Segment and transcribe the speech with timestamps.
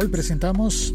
[0.00, 0.92] Hoy presentamos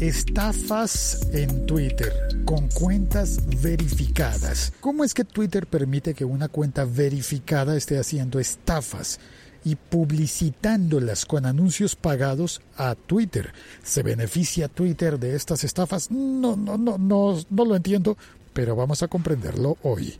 [0.00, 2.10] estafas en Twitter
[2.46, 4.72] con cuentas verificadas.
[4.80, 9.20] ¿Cómo es que Twitter permite que una cuenta verificada esté haciendo estafas?
[9.64, 13.52] y publicitándolas con anuncios pagados a Twitter.
[13.82, 16.10] ¿Se beneficia Twitter de estas estafas?
[16.10, 18.16] No, no, no, no, no lo entiendo,
[18.54, 20.14] pero vamos a comprenderlo hoy.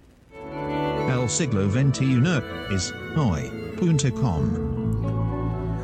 [1.09, 2.21] El siglo XXI
[2.75, 4.78] es hoy.com.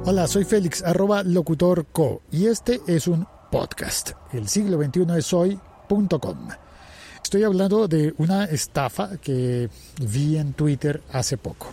[0.06, 4.10] Hola, soy Félix, arroba locutorco, y este es un podcast.
[4.34, 6.48] El siglo XXI es hoy.com.
[7.22, 9.70] Estoy hablando de una estafa que
[10.02, 11.72] vi en Twitter hace poco.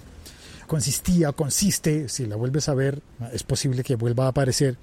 [0.66, 3.02] Consistía, consiste, si la vuelves a ver,
[3.34, 4.77] es posible que vuelva a aparecer.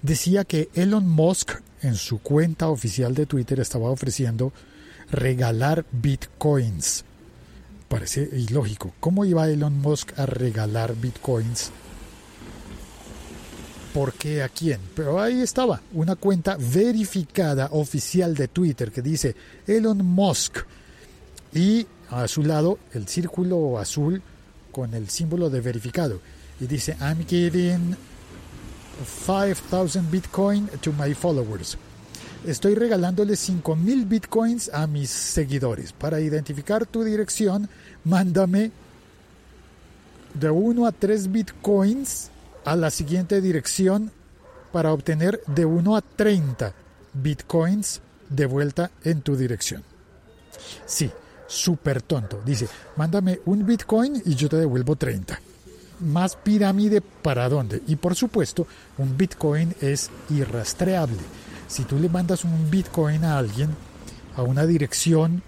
[0.00, 4.50] Decía que Elon Musk en su cuenta oficial de Twitter estaba ofreciendo
[5.10, 7.04] regalar bitcoins.
[7.88, 8.94] Parece ilógico.
[8.98, 11.70] ¿Cómo iba Elon Musk a regalar bitcoins
[13.92, 14.80] por qué a quién.
[14.94, 19.34] Pero ahí estaba, una cuenta verificada oficial de Twitter que dice
[19.66, 20.58] Elon Musk
[21.54, 24.22] y a su lado el círculo azul
[24.70, 26.20] con el símbolo de verificado
[26.60, 27.96] y dice I'm giving
[29.26, 31.76] 5000 bitcoin to my followers.
[32.46, 35.92] Estoy regalándole 5000 bitcoins a mis seguidores.
[35.92, 37.68] Para identificar tu dirección,
[38.04, 38.72] mándame
[40.34, 42.30] de 1 a 3 bitcoins
[42.64, 44.10] a la siguiente dirección
[44.72, 46.72] para obtener de 1 a 30
[47.12, 49.82] bitcoins de vuelta en tu dirección.
[50.86, 51.10] Sí,
[51.46, 52.40] súper tonto.
[52.44, 55.40] Dice, mándame un bitcoin y yo te devuelvo 30.
[56.00, 57.82] Más pirámide para dónde.
[57.86, 58.66] Y por supuesto,
[58.98, 61.18] un bitcoin es irrastreable.
[61.68, 63.70] Si tú le mandas un bitcoin a alguien
[64.36, 65.42] a una dirección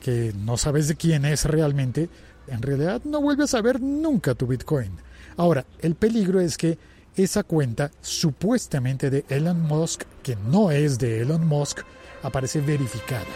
[0.00, 2.08] que no sabes de quién es realmente,
[2.48, 4.90] en realidad no vuelves a ver nunca tu bitcoin.
[5.36, 6.78] Ahora, el peligro es que
[7.14, 11.80] esa cuenta supuestamente de Elon Musk, que no es de Elon Musk,
[12.22, 13.26] aparece verificada.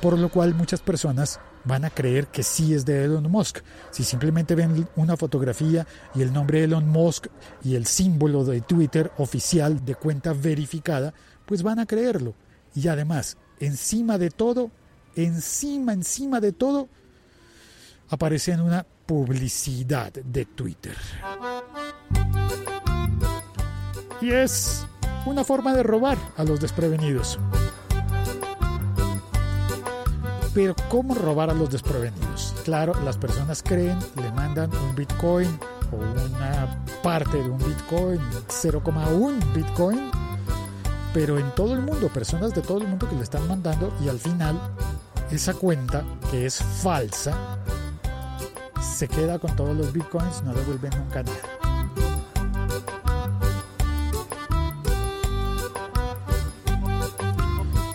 [0.00, 3.58] Por lo cual muchas personas van a creer que sí es de Elon Musk.
[3.90, 7.26] Si simplemente ven una fotografía y el nombre Elon Musk
[7.62, 11.12] y el símbolo de Twitter oficial de cuenta verificada,
[11.44, 12.34] pues van a creerlo.
[12.74, 14.70] Y además, encima de todo,
[15.16, 16.88] encima, encima de todo,
[18.08, 20.96] aparece en una publicidad de Twitter.
[24.20, 24.86] Y es
[25.26, 27.36] una forma de robar a los desprevenidos.
[30.54, 32.54] Pero ¿cómo robar a los desprevenidos?
[32.64, 35.58] Claro, las personas creen, le mandan un Bitcoin
[35.90, 40.08] o una parte de un Bitcoin, 0,1 Bitcoin,
[41.12, 44.08] pero en todo el mundo, personas de todo el mundo que le están mandando y
[44.08, 44.56] al final
[45.32, 47.58] esa cuenta que es falsa
[48.80, 51.70] se queda con todos los bitcoins, no devuelve nunca nada.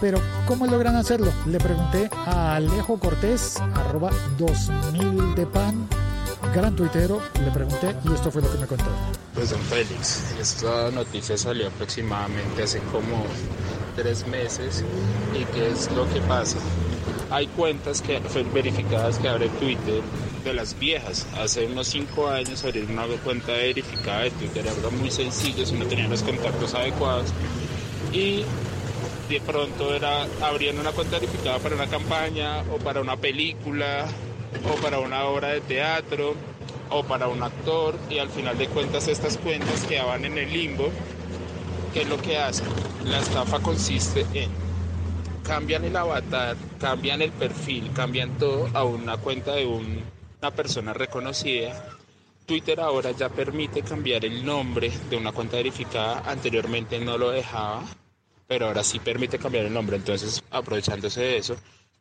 [0.02, 1.32] Pero, ¿cómo logran hacerlo?
[1.48, 5.88] Le pregunté a Alejo Cortés, arroba 2000 de pan,
[6.54, 8.86] gran tuitero, le pregunté y esto fue lo que me contó.
[9.34, 13.26] Pues don Félix, esta noticia salió aproximadamente hace como
[13.96, 14.84] tres meses
[15.34, 16.58] y qué es lo que pasa.
[17.32, 20.02] Hay cuentas que fueron verificadas que abre Twitter
[20.46, 21.28] de las viejas.
[21.38, 25.86] Hace unos 5 años abrir una cuenta verificada de Twitter era muy sencillo si no
[25.86, 27.34] tenía los contactos adecuados.
[28.14, 28.44] Y
[29.30, 34.06] de pronto era abriendo una cuenta verificada para una campaña o para una película
[34.72, 36.36] o para una obra de teatro
[36.90, 40.90] o para un actor y al final de cuentas estas cuentas quedaban en el limbo.
[41.94, 42.68] ¿Qué es lo que hacen?
[43.06, 44.50] La estafa consiste en
[45.46, 50.15] cambian el avatar, cambian el perfil, cambian todo a una cuenta de un
[50.52, 51.98] persona reconocida,
[52.46, 56.24] Twitter ahora ya permite cambiar el nombre de una cuenta verificada.
[56.30, 57.84] Anteriormente no lo dejaba,
[58.48, 59.98] pero ahora sí permite cambiar el nombre.
[59.98, 61.56] Entonces, aprovechándose de eso,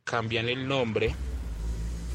[0.04, 1.14] cambian el nombre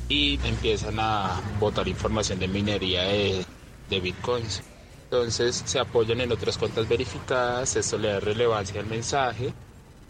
[0.07, 3.45] y empiezan a botar información de minería de,
[3.89, 4.61] de bitcoins.
[5.05, 9.51] Entonces se apoyan en otras cuentas verificadas, esto le da relevancia al mensaje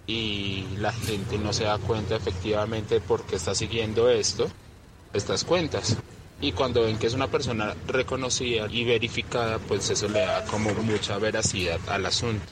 [0.06, 4.50] y la gente no se da cuenta efectivamente por qué está siguiendo esto
[5.14, 5.98] estas cuentas.
[6.42, 10.74] Y cuando ven que es una persona reconocida y verificada, pues eso le da como
[10.74, 12.46] mucha veracidad al asunto.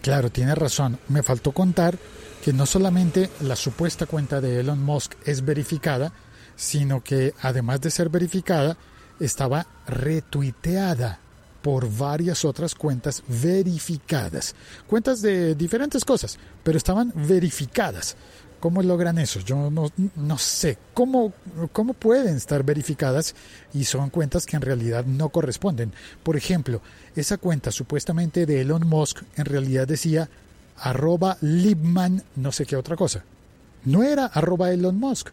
[0.00, 0.98] Claro, tiene razón.
[1.08, 1.98] Me faltó contar
[2.44, 6.12] que no solamente la supuesta cuenta de Elon Musk es verificada,
[6.54, 8.76] sino que además de ser verificada,
[9.18, 11.18] estaba retuiteada
[11.62, 14.54] por varias otras cuentas verificadas.
[14.86, 18.16] Cuentas de diferentes cosas, pero estaban verificadas
[18.66, 19.38] ¿Cómo logran eso?
[19.38, 20.76] Yo no, no sé.
[20.92, 21.32] ¿Cómo,
[21.70, 23.36] ¿Cómo pueden estar verificadas
[23.72, 25.92] y son cuentas que en realidad no corresponden?
[26.24, 26.80] Por ejemplo,
[27.14, 30.28] esa cuenta supuestamente de Elon Musk en realidad decía
[30.78, 33.22] arroba Libman no sé qué otra cosa.
[33.84, 35.28] No era arroba Elon Musk,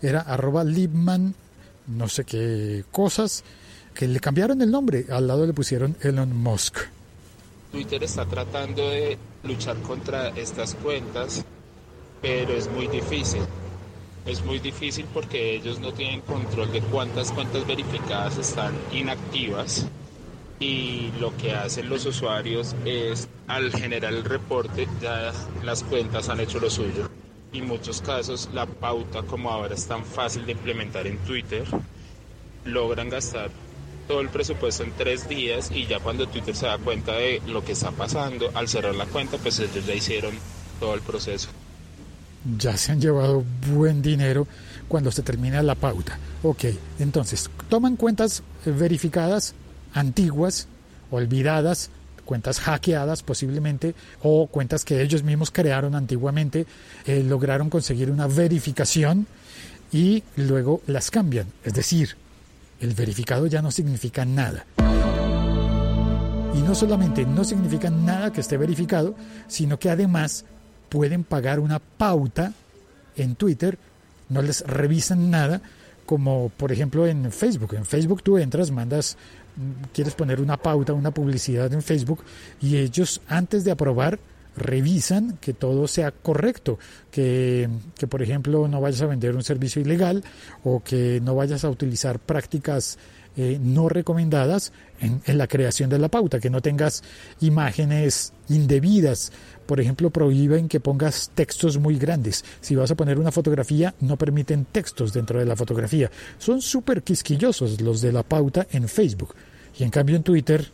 [0.00, 1.34] era arroba Libman
[1.86, 3.44] no sé qué cosas
[3.92, 5.04] que le cambiaron el nombre.
[5.10, 6.78] Al lado le pusieron Elon Musk.
[7.72, 11.44] Twitter está tratando de luchar contra estas cuentas
[12.20, 13.42] pero es muy difícil.
[14.26, 19.86] Es muy difícil porque ellos no tienen control de cuántas cuentas verificadas están inactivas
[20.58, 25.32] y lo que hacen los usuarios es al generar el reporte ya
[25.64, 27.08] las cuentas han hecho lo suyo.
[27.52, 31.64] En muchos casos la pauta como ahora es tan fácil de implementar en Twitter,
[32.64, 33.50] logran gastar
[34.06, 37.64] todo el presupuesto en tres días y ya cuando Twitter se da cuenta de lo
[37.64, 40.34] que está pasando, al cerrar la cuenta pues ellos ya hicieron
[40.78, 41.48] todo el proceso
[42.58, 44.46] ya se han llevado buen dinero
[44.88, 46.18] cuando se termina la pauta.
[46.42, 46.64] Ok,
[46.98, 49.54] entonces, toman cuentas verificadas,
[49.92, 50.68] antiguas,
[51.10, 51.90] olvidadas,
[52.24, 56.66] cuentas hackeadas posiblemente, o cuentas que ellos mismos crearon antiguamente,
[57.06, 59.26] eh, lograron conseguir una verificación
[59.92, 61.46] y luego las cambian.
[61.64, 62.16] Es decir,
[62.80, 64.64] el verificado ya no significa nada.
[66.54, 69.14] Y no solamente no significa nada que esté verificado,
[69.46, 70.44] sino que además
[70.90, 72.52] pueden pagar una pauta
[73.16, 73.78] en Twitter,
[74.28, 75.62] no les revisan nada,
[76.04, 77.74] como por ejemplo en Facebook.
[77.74, 79.16] En Facebook tú entras, mandas,
[79.56, 82.24] mm, quieres poner una pauta, una publicidad en Facebook,
[82.60, 84.18] y ellos antes de aprobar
[84.56, 86.78] revisan que todo sea correcto,
[87.10, 90.24] que, que, por ejemplo no vayas a vender un servicio ilegal
[90.64, 92.98] o que no vayas a utilizar prácticas
[93.40, 94.70] eh, no recomendadas
[95.00, 97.02] en, en, la creación de la pauta, que no tengas
[97.40, 99.32] imágenes indebidas.
[99.64, 102.44] Por ejemplo, prohíben que pongas textos muy grandes.
[102.60, 106.10] Si vas a poner una fotografía, no permiten textos dentro de la fotografía.
[106.36, 109.34] Son súper quisquillosos los de la pauta en Facebook.
[109.78, 110.70] Y en cambio en Twitter...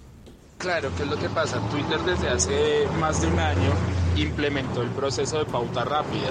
[0.58, 1.60] Claro, ¿qué es lo que pasa?
[1.70, 3.70] Twitter desde hace más de un año
[4.16, 6.30] implementó el proceso de pauta rápida.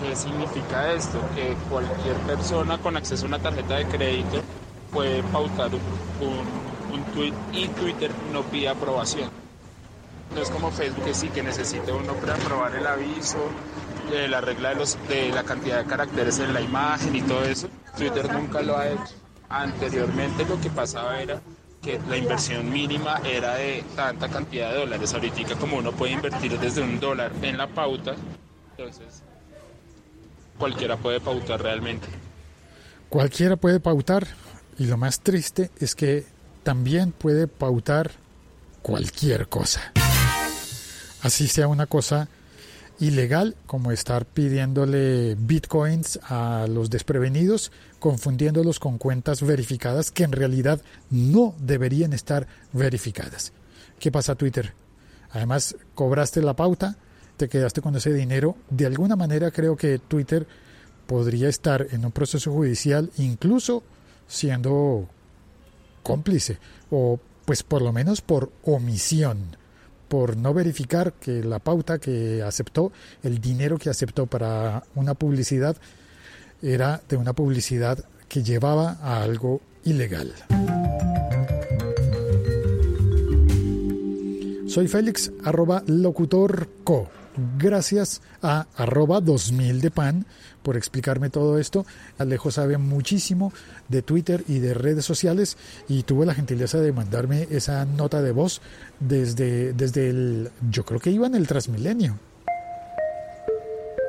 [0.00, 1.18] ¿Qué significa esto?
[1.34, 4.42] Que cualquier persona con acceso a una tarjeta de crédito
[4.92, 9.30] puede pautar un, un tweet y Twitter no pide aprobación.
[10.34, 13.38] No es como Facebook sí que necesita uno aprobar el aviso,
[14.12, 17.44] eh, la regla de, los, de la cantidad de caracteres en la imagen y todo
[17.44, 17.68] eso.
[17.96, 19.14] Twitter nunca lo ha hecho.
[19.48, 21.40] Anteriormente lo que pasaba era
[21.82, 25.14] que la inversión mínima era de tanta cantidad de dólares.
[25.14, 28.14] Ahorita como uno puede invertir desde un dólar en la pauta,
[28.76, 29.22] entonces
[30.58, 32.06] cualquiera puede pautar realmente.
[33.08, 34.26] Cualquiera puede pautar
[34.78, 36.24] y lo más triste es que
[36.62, 38.10] también puede pautar
[38.82, 39.92] cualquier cosa
[41.22, 42.28] así sea una cosa
[43.00, 47.70] ilegal como estar pidiéndole bitcoins a los desprevenidos,
[48.00, 50.80] confundiéndolos con cuentas verificadas que en realidad
[51.10, 53.52] no deberían estar verificadas.
[54.00, 54.74] ¿Qué pasa Twitter?
[55.30, 56.96] Además, cobraste la pauta,
[57.36, 58.56] te quedaste con ese dinero.
[58.70, 60.46] De alguna manera creo que Twitter
[61.06, 63.82] podría estar en un proceso judicial incluso
[64.28, 65.08] siendo
[66.02, 66.58] cómplice
[66.90, 69.56] o pues por lo menos por omisión
[70.08, 72.92] por no verificar que la pauta que aceptó,
[73.22, 75.76] el dinero que aceptó para una publicidad,
[76.62, 80.32] era de una publicidad que llevaba a algo ilegal.
[84.66, 87.08] Soy Félix, arroba locutorco.
[87.58, 90.26] Gracias a arroba 2000 de pan
[90.62, 91.86] por explicarme todo esto.
[92.18, 93.52] Alejo sabe muchísimo
[93.88, 95.56] de Twitter y de redes sociales
[95.88, 98.60] y tuvo la gentileza de mandarme esa nota de voz
[98.98, 102.18] desde, desde el, yo creo que iba en el Transmilenio.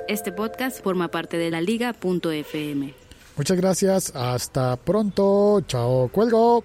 [0.07, 2.93] Este podcast forma parte de la liga.fm.
[3.37, 6.63] Muchas gracias, hasta pronto, chao, cuelgo.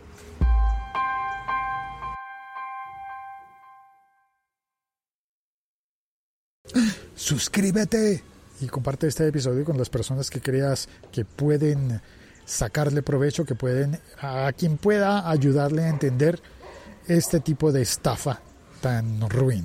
[7.17, 8.23] Suscríbete
[8.61, 12.01] y comparte este episodio con las personas que creas que pueden
[12.45, 16.41] sacarle provecho, que pueden, a quien pueda ayudarle a entender
[17.07, 18.41] este tipo de estafa
[18.81, 19.65] tan ruin.